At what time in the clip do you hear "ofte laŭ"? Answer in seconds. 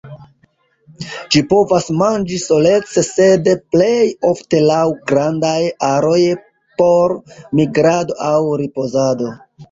4.29-4.79